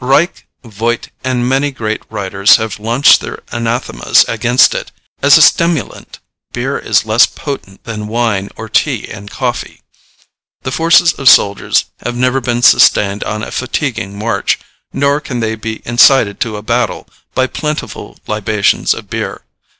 [0.03, 4.91] Reich, Voigt, and many great writers have launched their anathemas against it.
[5.21, 6.17] As a stimulant
[6.51, 9.83] beer is less potent than wine or tea and coffee.
[10.63, 14.57] The forces of soldiers have never been sustained on a fatiguing march,
[14.91, 19.43] nor can they be incited to a battle, by plentiful libations of beer.